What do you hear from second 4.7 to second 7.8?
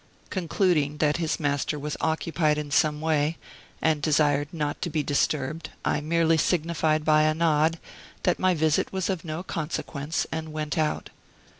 to be disturbed, I merely signified by a nod